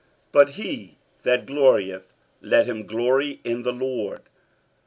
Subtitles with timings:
[0.31, 4.21] 47:010:017 But he that glorieth, let him glory in the Lord.